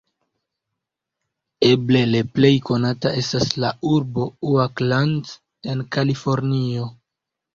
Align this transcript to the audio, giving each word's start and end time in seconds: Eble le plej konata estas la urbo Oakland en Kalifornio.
Eble 1.67 1.99
le 2.13 2.21
plej 2.37 2.51
konata 2.69 3.11
estas 3.21 3.51
la 3.65 3.69
urbo 3.91 4.25
Oakland 4.53 5.35
en 5.75 5.85
Kalifornio. 5.97 6.89